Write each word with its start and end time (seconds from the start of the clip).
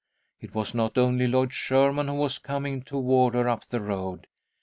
It 0.39 0.55
was 0.55 0.73
not 0.73 0.97
only 0.97 1.27
Lloyd 1.27 1.53
Sherman 1.53 2.07
who 2.07 2.15
was 2.15 2.39
coming 2.39 2.81
toward 2.81 3.35
her 3.35 3.47
up 3.47 3.65
the 3.65 3.79
road. 3.79 4.25